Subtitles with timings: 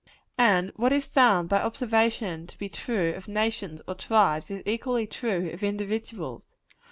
[0.39, 5.05] And what is found by observation to be true of nations or tribes, is equally
[5.05, 6.43] true of individuals.